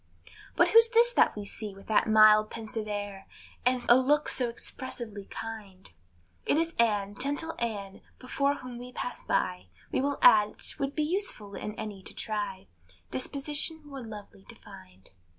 But 0.55 0.69
who's 0.69 0.89
this 0.89 1.13
that 1.13 1.35
we 1.35 1.45
see, 1.45 1.75
with 1.75 1.85
that 1.85 2.09
mild 2.09 2.49
pensive 2.49 2.87
air, 2.87 3.27
And 3.67 3.85
a 3.87 3.95
look 3.95 4.29
so 4.29 4.49
expressively 4.49 5.25
kind? 5.25 5.91
It 6.43 6.57
is 6.57 6.73
Ann, 6.79 7.15
gentle 7.15 7.53
Ann, 7.59 8.01
before 8.17 8.55
whom 8.55 8.79
we 8.79 8.91
pass 8.93 9.23
by, 9.23 9.67
We 9.91 10.01
will 10.01 10.17
add 10.23 10.57
't 10.57 10.79
would 10.79 10.95
be 10.95 11.03
useless 11.03 11.61
in 11.61 11.75
any 11.75 12.01
to 12.01 12.15
try 12.15 12.65
Disposition 13.11 13.83
more 13.85 14.01
lovely 14.03 14.43
to 14.45 14.55
find. 14.55 15.11